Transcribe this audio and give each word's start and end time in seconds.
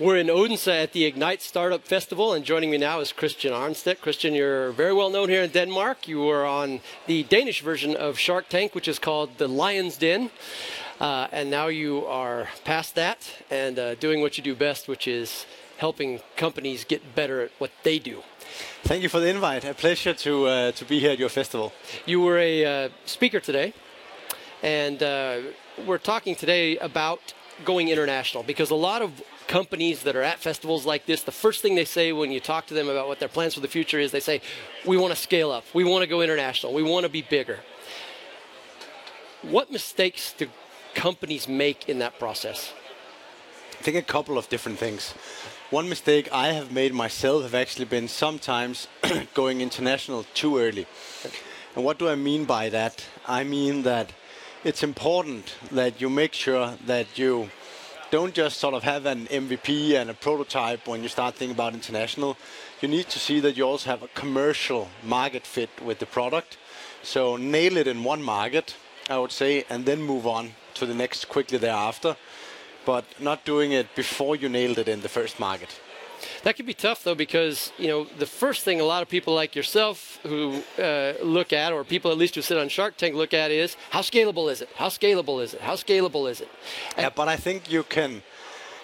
We're 0.00 0.16
in 0.16 0.30
Odense 0.30 0.68
at 0.68 0.92
the 0.92 1.04
Ignite 1.04 1.42
Startup 1.42 1.84
Festival, 1.84 2.32
and 2.32 2.46
joining 2.46 2.70
me 2.70 2.78
now 2.78 3.00
is 3.00 3.12
Christian 3.12 3.52
Arnstedt. 3.52 4.00
Christian, 4.00 4.34
you're 4.34 4.72
very 4.72 4.94
well 4.94 5.10
known 5.10 5.28
here 5.28 5.42
in 5.42 5.50
Denmark. 5.50 6.08
You 6.08 6.22
were 6.22 6.46
on 6.46 6.80
the 7.06 7.24
Danish 7.24 7.60
version 7.60 7.94
of 7.94 8.18
Shark 8.18 8.48
Tank, 8.48 8.74
which 8.74 8.88
is 8.88 8.98
called 8.98 9.36
The 9.36 9.46
Lion's 9.46 9.98
Den. 9.98 10.30
Uh, 10.98 11.28
and 11.30 11.50
now 11.50 11.66
you 11.66 12.06
are 12.06 12.48
past 12.64 12.94
that 12.94 13.18
and 13.50 13.78
uh, 13.78 13.94
doing 13.96 14.22
what 14.22 14.38
you 14.38 14.42
do 14.42 14.54
best, 14.54 14.88
which 14.88 15.06
is 15.06 15.44
helping 15.76 16.20
companies 16.36 16.84
get 16.84 17.14
better 17.14 17.42
at 17.42 17.50
what 17.58 17.70
they 17.82 17.98
do. 17.98 18.22
Thank 18.84 19.02
you 19.02 19.10
for 19.10 19.20
the 19.20 19.28
invite. 19.28 19.62
A 19.66 19.74
pleasure 19.74 20.14
to, 20.14 20.46
uh, 20.46 20.72
to 20.72 20.86
be 20.86 21.00
here 21.00 21.10
at 21.10 21.18
your 21.18 21.28
festival. 21.28 21.70
You 22.06 22.22
were 22.22 22.38
a 22.38 22.64
uh, 22.64 22.88
speaker 23.04 23.40
today, 23.40 23.74
and 24.62 25.02
uh, 25.02 25.40
we're 25.86 25.98
talking 25.98 26.34
today 26.34 26.78
about 26.78 27.34
going 27.66 27.88
international 27.88 28.42
because 28.42 28.70
a 28.70 28.74
lot 28.74 29.02
of 29.02 29.22
companies 29.52 30.02
that 30.04 30.16
are 30.16 30.22
at 30.22 30.38
festivals 30.38 30.86
like 30.86 31.04
this, 31.04 31.22
the 31.22 31.38
first 31.44 31.60
thing 31.60 31.74
they 31.74 31.84
say 31.84 32.10
when 32.10 32.32
you 32.32 32.40
talk 32.40 32.66
to 32.66 32.72
them 32.72 32.88
about 32.88 33.06
what 33.06 33.18
their 33.20 33.28
plans 33.28 33.52
for 33.52 33.60
the 33.60 33.68
future 33.68 33.98
is, 33.98 34.10
they 34.10 34.26
say, 34.30 34.40
We 34.86 34.96
want 34.96 35.12
to 35.14 35.20
scale 35.28 35.50
up, 35.50 35.64
we 35.74 35.84
want 35.84 36.02
to 36.02 36.06
go 36.06 36.22
international, 36.22 36.72
we 36.72 36.82
want 36.82 37.04
to 37.04 37.10
be 37.10 37.20
bigger. 37.20 37.58
What 39.42 39.70
mistakes 39.70 40.34
do 40.38 40.46
companies 40.94 41.46
make 41.46 41.86
in 41.86 41.98
that 41.98 42.18
process? 42.18 42.72
I 43.78 43.82
think 43.82 43.98
a 43.98 44.12
couple 44.16 44.38
of 44.38 44.48
different 44.48 44.78
things. 44.78 45.12
One 45.70 45.86
mistake 45.86 46.30
I 46.32 46.48
have 46.52 46.72
made 46.72 46.94
myself 46.94 47.42
have 47.42 47.54
actually 47.54 47.84
been 47.96 48.08
sometimes 48.08 48.88
going 49.34 49.60
international 49.60 50.24
too 50.32 50.56
early. 50.56 50.86
And 51.76 51.84
what 51.84 51.98
do 51.98 52.08
I 52.08 52.14
mean 52.14 52.46
by 52.46 52.70
that? 52.70 53.04
I 53.26 53.44
mean 53.44 53.82
that 53.82 54.14
it's 54.64 54.82
important 54.82 55.56
that 55.70 56.00
you 56.00 56.08
make 56.08 56.32
sure 56.32 56.78
that 56.86 57.18
you 57.18 57.50
don't 58.12 58.34
just 58.34 58.58
sort 58.58 58.74
of 58.74 58.82
have 58.82 59.06
an 59.06 59.26
MVP 59.28 59.94
and 59.94 60.10
a 60.10 60.14
prototype 60.14 60.86
when 60.86 61.02
you 61.02 61.08
start 61.08 61.34
thinking 61.34 61.54
about 61.54 61.72
international. 61.72 62.36
You 62.82 62.88
need 62.88 63.08
to 63.08 63.18
see 63.18 63.40
that 63.40 63.56
you 63.56 63.64
also 63.64 63.88
have 63.88 64.02
a 64.02 64.08
commercial 64.08 64.90
market 65.02 65.46
fit 65.46 65.70
with 65.82 65.98
the 65.98 66.04
product. 66.04 66.58
So 67.02 67.38
nail 67.38 67.78
it 67.78 67.86
in 67.86 68.04
one 68.04 68.22
market, 68.22 68.76
I 69.08 69.18
would 69.18 69.32
say, 69.32 69.64
and 69.70 69.86
then 69.86 70.02
move 70.02 70.26
on 70.26 70.52
to 70.74 70.84
the 70.84 70.92
next 70.92 71.30
quickly 71.30 71.56
thereafter. 71.56 72.16
But 72.84 73.06
not 73.18 73.46
doing 73.46 73.72
it 73.72 73.86
before 73.94 74.36
you 74.36 74.50
nailed 74.50 74.76
it 74.76 74.88
in 74.88 75.00
the 75.00 75.08
first 75.08 75.40
market. 75.40 75.80
That 76.42 76.56
can 76.56 76.66
be 76.66 76.74
tough 76.74 77.04
though, 77.04 77.14
because 77.14 77.72
you 77.78 77.88
know 77.88 78.06
the 78.18 78.26
first 78.26 78.64
thing 78.64 78.80
a 78.80 78.84
lot 78.84 79.02
of 79.02 79.08
people 79.08 79.34
like 79.34 79.54
yourself 79.56 80.18
who 80.22 80.62
uh, 80.78 81.14
look 81.22 81.52
at, 81.52 81.72
or 81.72 81.84
people 81.84 82.10
at 82.10 82.18
least 82.18 82.34
who 82.34 82.42
sit 82.42 82.58
on 82.58 82.68
Shark 82.68 82.96
Tank 82.96 83.14
look 83.14 83.34
at, 83.34 83.50
is 83.50 83.76
how 83.90 84.00
scalable 84.00 84.50
is 84.50 84.60
it? 84.60 84.68
How 84.76 84.88
scalable 84.88 85.42
is 85.42 85.54
it? 85.54 85.60
How 85.60 85.74
scalable 85.74 86.30
is 86.30 86.40
it? 86.40 86.48
And 86.96 87.04
yeah, 87.04 87.10
but 87.14 87.28
I 87.28 87.36
think 87.36 87.70
you 87.70 87.82
can, 87.82 88.22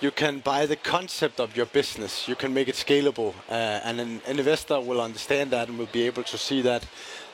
you 0.00 0.10
can 0.10 0.40
buy 0.40 0.66
the 0.66 0.76
concept 0.76 1.40
of 1.40 1.56
your 1.56 1.66
business, 1.66 2.28
you 2.28 2.36
can 2.36 2.52
make 2.52 2.68
it 2.68 2.74
scalable, 2.74 3.34
uh, 3.48 3.80
and 3.84 4.00
an, 4.00 4.20
investor 4.26 4.80
will 4.80 5.00
understand 5.00 5.50
that 5.50 5.68
and 5.68 5.78
will 5.78 5.92
be 5.92 6.06
able 6.06 6.24
to 6.24 6.38
see 6.38 6.62
that. 6.62 6.84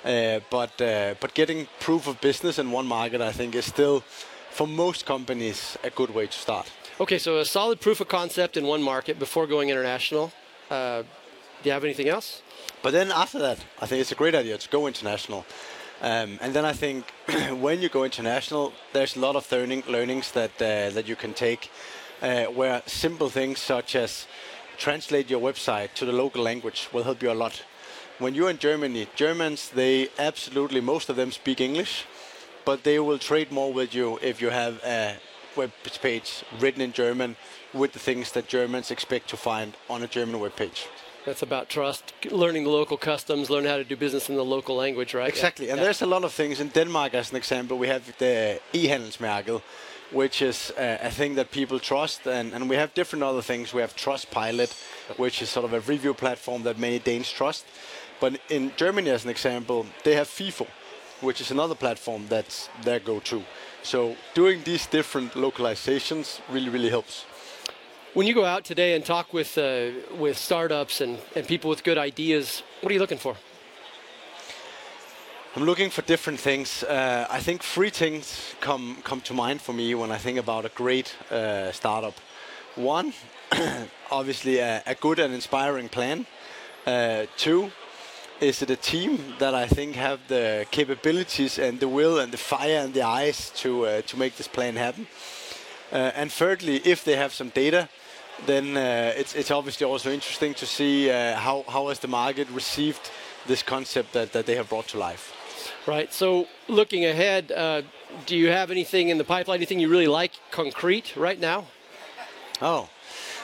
Uh, 0.05 0.41
but 0.49 0.81
uh, 0.81 1.15
but 1.21 1.35
getting 1.35 1.67
proof 1.81 2.07
of 2.07 2.21
business 2.21 2.59
in 2.59 2.71
one 2.71 2.87
market, 2.87 3.21
I 3.21 3.33
think, 3.33 3.55
is 3.55 3.65
still 3.65 4.05
for 4.51 4.67
most 4.67 5.07
companies 5.07 5.77
a 5.85 5.91
good 5.91 6.11
way 6.11 6.27
to 6.27 6.33
start. 6.33 6.71
Okay, 7.01 7.19
so 7.19 7.39
a 7.39 7.45
solid 7.45 7.81
proof 7.81 8.01
of 8.01 8.09
concept 8.09 8.57
in 8.57 8.67
one 8.67 8.83
market 8.83 9.19
before 9.19 9.47
going 9.47 9.71
international. 9.71 10.33
Uh, 10.71 11.03
do 11.63 11.69
you 11.69 11.73
have 11.73 11.85
anything 11.85 12.09
else? 12.09 12.43
But 12.83 12.93
then 12.93 13.11
after 13.11 13.39
that, 13.39 13.59
I 13.81 13.87
think 13.87 14.01
it's 14.01 14.13
a 14.13 14.17
great 14.17 14.35
idea 14.35 14.59
to 14.59 14.69
go 14.69 14.87
international. 14.87 15.45
Um, 16.01 16.39
and 16.41 16.55
then 16.55 16.65
I 16.65 16.73
think 16.73 17.05
when 17.61 17.83
you 17.83 17.89
go 17.89 18.05
international, 18.05 18.73
there's 18.93 19.17
a 19.17 19.21
lot 19.21 19.35
of 19.37 19.51
learning, 19.51 19.83
learnings 19.89 20.31
that 20.33 20.51
uh, 20.63 20.91
that 20.91 21.09
you 21.09 21.17
can 21.17 21.35
take, 21.35 21.71
uh, 22.23 22.45
where 22.45 22.83
simple 22.87 23.29
things 23.29 23.59
such 23.59 23.97
as 23.97 24.27
translate 24.77 25.29
your 25.29 25.41
website 25.41 25.95
to 25.95 26.05
the 26.05 26.13
local 26.13 26.43
language 26.43 26.89
will 26.93 27.03
help 27.03 27.23
you 27.23 27.33
a 27.33 27.35
lot. 27.35 27.65
When 28.19 28.35
you're 28.35 28.51
in 28.51 28.59
Germany, 28.59 29.09
Germans 29.17 29.71
they 29.71 30.09
absolutely 30.19 30.81
most 30.81 31.11
of 31.11 31.17
them 31.17 31.33
speak 31.33 31.61
English, 31.61 32.05
but 32.69 32.85
they 32.85 32.99
will 32.99 33.19
trade 33.19 33.51
more 33.51 33.73
with 33.73 33.95
you 33.95 34.19
if 34.21 34.43
you 34.43 34.51
have 34.51 34.75
a 34.85 35.17
web 35.57 35.73
page 36.03 36.45
written 36.61 36.83
in 36.83 36.93
German 36.93 37.35
with 37.73 37.93
the 37.93 37.99
things 37.99 38.33
that 38.33 38.47
Germans 38.47 38.91
expect 38.91 39.31
to 39.31 39.39
find 39.39 39.73
on 39.89 40.03
a 40.03 40.07
German 40.07 40.39
web 40.39 40.55
page. 40.55 40.87
That's 41.25 41.41
about 41.41 41.71
trust, 41.71 42.13
learning 42.31 42.65
the 42.65 42.75
local 42.81 42.99
customs, 42.99 43.49
learning 43.49 43.71
how 43.71 43.79
to 43.79 43.85
do 43.85 43.97
business 43.97 44.29
in 44.29 44.37
the 44.37 44.45
local 44.45 44.77
language, 44.77 45.15
right? 45.15 45.31
Exactly. 45.31 45.65
Yeah. 45.65 45.73
And 45.73 45.79
yeah. 45.79 45.85
there's 45.85 46.03
a 46.03 46.07
lot 46.15 46.25
of 46.25 46.33
things. 46.33 46.61
In 46.61 46.69
Denmark, 46.69 47.15
as 47.15 47.31
an 47.31 47.37
example, 47.37 47.79
we 47.79 47.89
have 47.89 48.03
the 48.19 48.61
e-handelsmærket, 48.75 49.63
which 50.13 50.43
is 50.43 50.71
uh, 50.77 51.09
a 51.09 51.11
thing 51.11 51.37
that 51.37 51.51
people 51.51 51.79
trust. 51.81 52.27
And, 52.27 52.53
and 52.53 52.69
we 52.69 52.77
have 52.77 52.93
different 52.93 53.23
other 53.23 53.43
things. 53.43 53.73
We 53.73 53.81
have 53.81 53.95
Trustpilot, 53.97 54.73
which 55.17 55.41
is 55.41 55.49
sort 55.49 55.65
of 55.65 55.73
a 55.73 55.81
review 55.93 56.13
platform 56.13 56.65
that 56.65 56.79
many 56.79 56.99
Danes 56.99 57.33
trust. 57.33 57.65
But 58.21 58.33
in 58.51 58.73
Germany, 58.77 59.11
as 59.11 59.25
an 59.25 59.31
example, 59.31 59.87
they 60.05 60.17
have 60.17 60.29
FIFO, 60.29 60.67
which 61.21 61.41
is 61.41 61.51
another 61.51 61.75
platform 61.75 62.27
that's 62.29 62.69
their 62.83 63.01
go-to. 63.01 63.43
So 63.83 64.17
doing 64.35 64.63
these 64.65 64.87
different 64.87 65.33
localizations 65.35 66.41
really, 66.51 66.69
really 66.69 66.91
helps. 66.91 67.25
When 68.15 68.27
you 68.27 68.35
go 68.35 68.45
out 68.45 68.65
today 68.65 68.95
and 68.95 69.05
talk 69.05 69.33
with 69.33 69.59
uh, 69.59 69.91
with 70.19 70.37
startups 70.37 71.01
and, 71.01 71.19
and 71.37 71.47
people 71.47 71.71
with 71.71 71.85
good 71.85 71.99
ideas, 71.99 72.63
what 72.81 72.91
are 72.91 72.95
you 72.95 73.01
looking 73.01 73.19
for? 73.19 73.37
I'm 75.57 75.65
looking 75.65 75.91
for 75.91 76.03
different 76.03 76.41
things. 76.41 76.85
Uh, 76.85 77.27
I 77.31 77.41
think 77.41 77.63
three 77.63 77.91
things 77.91 78.55
come 78.61 78.99
come 79.03 79.21
to 79.23 79.35
mind 79.35 79.61
for 79.61 79.73
me 79.73 79.95
when 79.95 80.11
I 80.11 80.19
think 80.19 80.39
about 80.39 80.65
a 80.65 80.69
great 80.69 81.17
uh, 81.31 81.73
startup. 81.73 82.15
One, 82.77 83.13
obviously, 84.11 84.59
a, 84.59 84.83
a, 84.87 84.95
good 84.95 85.19
and 85.19 85.35
inspiring 85.35 85.89
plan. 85.89 86.27
Uh, 86.87 87.27
two, 87.37 87.71
is 88.41 88.63
it 88.63 88.71
a 88.71 88.77
team 88.77 89.19
that 89.39 89.55
I 89.55 89.67
think 89.67 89.97
have 89.97 90.21
the 90.29 90.67
capabilities 90.71 91.59
and 91.59 91.81
the 91.81 91.89
will 91.89 92.19
and 92.19 92.33
the 92.33 92.39
fire 92.39 92.79
and 92.79 92.95
the 92.95 93.03
eyes 93.03 93.51
to 93.57 93.87
uh, 93.87 94.03
to 94.03 94.17
make 94.17 94.37
this 94.37 94.49
plan 94.49 94.77
happen? 94.77 95.07
Uh, 95.93 96.13
and 96.15 96.31
thirdly, 96.31 96.77
if 96.85 97.03
they 97.05 97.17
have 97.17 97.33
some 97.33 97.51
data, 97.51 97.89
then 98.47 98.77
uh, 98.77 99.13
it's 99.17 99.35
it's 99.35 99.51
obviously 99.51 99.87
also 99.87 100.11
interesting 100.11 100.55
to 100.55 100.67
see 100.67 101.11
uh, 101.11 101.35
how 101.37 101.65
how 101.69 101.89
has 101.89 101.99
the 101.99 102.09
market 102.09 102.49
received 102.51 103.11
this 103.47 103.63
concept 103.63 104.13
that, 104.13 104.33
that 104.33 104.47
they 104.47 104.55
have 104.55 104.69
brought 104.69 104.89
to 104.89 104.99
life. 104.99 105.33
Right. 105.87 106.13
So 106.13 106.47
looking 106.69 107.07
ahead, 107.07 107.51
uh, 107.51 107.83
do 108.27 108.37
you 108.37 108.51
have 108.51 108.71
anything 108.71 109.09
in 109.09 109.19
the 109.19 109.25
pipeline? 109.25 109.59
Anything 109.59 109.81
you 109.81 109.89
really 109.89 110.07
like 110.07 110.33
concrete 110.51 111.17
right 111.17 111.41
now? 111.41 111.65
Oh, 112.61 112.89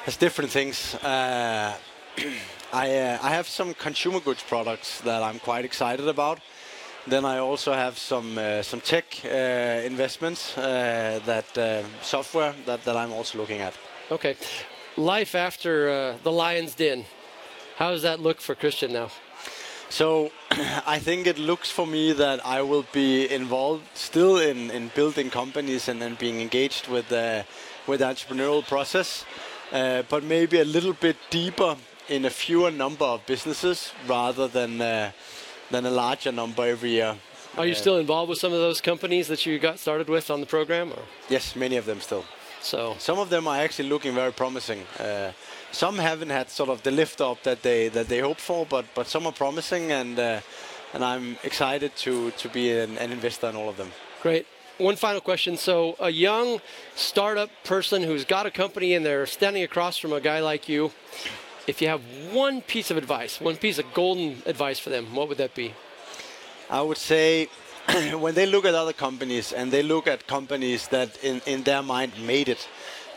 there's 0.04 0.18
different 0.18 0.50
things. 0.50 0.96
Uh, 2.74 2.76
I, 2.76 2.96
uh, 2.96 3.18
I 3.22 3.30
have 3.30 3.46
some 3.48 3.74
consumer 3.74 4.20
goods 4.20 4.42
products 4.42 5.00
that 5.02 5.22
I'm 5.22 5.38
quite 5.38 5.64
excited 5.64 6.08
about. 6.08 6.40
Then 7.06 7.24
I 7.24 7.38
also 7.38 7.72
have 7.72 7.98
some 7.98 8.38
uh, 8.38 8.62
some 8.62 8.80
tech 8.80 9.04
uh, 9.24 9.86
investments 9.86 10.56
uh, 10.56 11.20
that 11.26 11.58
uh, 11.58 11.82
software 12.02 12.54
that, 12.66 12.84
that 12.84 12.96
I'm 12.96 13.12
also 13.12 13.38
looking 13.38 13.60
at. 13.60 13.74
Okay, 14.10 14.36
life 14.96 15.34
after 15.34 15.88
uh, 15.88 16.16
the 16.22 16.32
Lion's 16.32 16.74
Den. 16.74 17.04
How 17.76 17.90
does 17.90 18.02
that 18.02 18.20
look 18.20 18.40
for 18.40 18.54
Christian 18.54 18.92
now? 18.92 19.08
So 19.88 20.30
I 20.96 20.98
think 20.98 21.26
it 21.26 21.38
looks 21.38 21.70
for 21.70 21.86
me 21.86 22.14
that 22.14 22.40
I 22.44 22.62
will 22.62 22.86
be 22.92 23.28
involved 23.30 23.84
still 23.94 24.38
in, 24.38 24.70
in 24.70 24.90
building 24.94 25.30
companies 25.30 25.88
and, 25.88 26.00
then 26.00 26.16
being 26.18 26.40
engaged 26.40 26.88
with 26.88 27.08
the 27.08 27.44
with 27.86 27.98
the 28.00 28.06
entrepreneurial 28.06 28.62
process, 28.62 29.24
but 30.08 30.22
maybe 30.22 30.60
a 30.60 30.64
little 30.64 30.94
bit 30.94 31.16
deeper 31.30 31.76
in 32.08 32.24
a 32.24 32.30
fewer 32.30 32.70
number 32.70 33.04
of 33.04 33.24
businesses 33.26 33.92
rather 34.06 34.48
than 34.48 34.80
uh, 34.80 35.10
than 35.70 35.86
a 35.86 35.90
larger 35.90 36.32
number 36.32 36.66
every 36.66 36.90
year. 36.90 37.16
Are 37.56 37.66
you 37.66 37.74
still 37.74 37.98
involved 37.98 38.28
with 38.28 38.38
some 38.38 38.52
of 38.52 38.58
those 38.58 38.80
companies 38.80 39.28
that 39.28 39.46
you 39.46 39.58
got 39.58 39.78
started 39.78 40.08
with 40.08 40.30
on 40.30 40.40
the 40.40 40.46
program? 40.46 40.90
Or? 40.90 41.02
Yes, 41.28 41.54
many 41.54 41.76
of 41.76 41.86
them 41.86 42.00
still. 42.00 42.24
So 42.60 42.96
some 42.98 43.18
of 43.18 43.30
them 43.30 43.46
are 43.46 43.58
actually 43.58 43.88
looking 43.88 44.14
very 44.14 44.32
promising. 44.32 44.80
Uh, 44.98 45.32
some 45.70 45.98
haven't 45.98 46.30
had 46.30 46.50
sort 46.50 46.70
of 46.70 46.82
the 46.82 46.90
lift 46.90 47.20
up 47.20 47.42
that 47.42 47.62
they 47.62 47.88
that 47.88 48.08
they 48.08 48.20
hoped 48.20 48.40
for, 48.40 48.66
but 48.66 48.84
but 48.94 49.06
some 49.06 49.26
are 49.26 49.32
promising, 49.32 49.92
and 49.92 50.18
uh, 50.18 50.40
and 50.92 51.04
I'm 51.04 51.36
excited 51.44 51.94
to 52.04 52.30
to 52.30 52.48
be 52.48 52.72
an, 52.72 52.98
an 52.98 53.12
investor 53.12 53.48
in 53.48 53.56
all 53.56 53.68
of 53.68 53.76
them. 53.76 53.90
Great 54.22 54.46
one 54.78 54.96
final 54.96 55.20
question. 55.20 55.56
So, 55.56 55.96
a 56.00 56.10
young 56.10 56.60
startup 56.96 57.50
person 57.64 58.02
who's 58.02 58.24
got 58.24 58.46
a 58.46 58.50
company 58.50 58.94
and 58.94 59.04
they're 59.06 59.26
standing 59.26 59.62
across 59.62 59.96
from 59.96 60.12
a 60.12 60.20
guy 60.20 60.40
like 60.40 60.68
you, 60.68 60.90
if 61.66 61.80
you 61.80 61.88
have 61.88 62.02
one 62.32 62.60
piece 62.62 62.90
of 62.90 62.96
advice, 62.96 63.40
one 63.40 63.56
piece 63.56 63.78
of 63.78 63.92
golden 63.94 64.42
advice 64.46 64.78
for 64.78 64.90
them, 64.90 65.14
what 65.14 65.28
would 65.28 65.38
that 65.38 65.54
be? 65.54 65.74
I 66.70 66.82
would 66.82 66.98
say 66.98 67.48
when 68.18 68.34
they 68.34 68.46
look 68.46 68.64
at 68.64 68.74
other 68.74 68.92
companies 68.92 69.52
and 69.52 69.70
they 69.70 69.82
look 69.82 70.06
at 70.06 70.26
companies 70.26 70.88
that 70.88 71.16
in, 71.22 71.40
in 71.46 71.62
their 71.62 71.82
mind 71.82 72.12
made 72.20 72.48
it, 72.48 72.68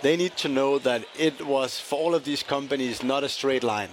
they 0.02 0.16
need 0.16 0.38
to 0.38 0.48
know 0.48 0.80
that 0.80 1.04
it 1.18 1.46
was 1.46 1.80
for 1.80 2.00
all 2.00 2.16
of 2.16 2.24
these 2.24 2.44
companies 2.44 3.04
not 3.04 3.24
a 3.24 3.30
straight 3.30 3.64
line. 3.64 3.90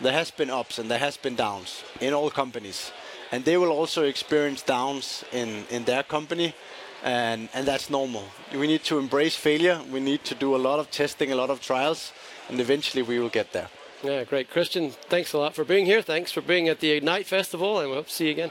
There 0.00 0.12
has 0.12 0.30
been 0.30 0.50
ups 0.50 0.78
and 0.78 0.90
there 0.90 0.98
has 0.98 1.16
been 1.16 1.36
downs 1.36 1.84
in 2.00 2.12
all 2.12 2.30
companies. 2.30 2.92
and 3.32 3.44
they 3.44 3.56
will 3.56 3.70
also 3.70 4.04
experience 4.04 4.62
downs 4.62 5.24
in 5.32 5.64
in 5.70 5.84
their 5.84 6.02
company. 6.02 6.54
And, 7.02 7.50
and 7.52 7.66
that's 7.66 7.90
normal. 7.90 8.24
We 8.50 8.66
need 8.66 8.82
to 8.84 8.98
embrace 8.98 9.36
failure. 9.36 9.78
We 9.92 10.00
need 10.00 10.24
to 10.24 10.34
do 10.34 10.56
a 10.56 10.60
lot 10.68 10.78
of 10.78 10.90
testing, 10.90 11.32
a 11.32 11.34
lot 11.34 11.50
of 11.50 11.60
trials, 11.60 12.12
and 12.48 12.58
eventually 12.60 13.02
we 13.02 13.18
will 13.18 13.28
get 13.28 13.52
there. 13.52 13.68
Yeah, 14.04 14.24
great. 14.24 14.50
Christian, 14.50 14.90
thanks 14.90 15.32
a 15.32 15.38
lot 15.38 15.54
for 15.54 15.64
being 15.64 15.86
here. 15.86 16.02
Thanks 16.02 16.30
for 16.30 16.42
being 16.42 16.68
at 16.68 16.80
the 16.80 16.90
Ignite 16.90 17.26
Festival, 17.26 17.80
and 17.80 17.90
we'll 17.90 18.04
see 18.04 18.26
you 18.26 18.32
again. 18.32 18.50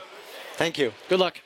Thank 0.56 0.80
you. 0.80 0.94
Good 1.10 1.20
luck. 1.20 1.42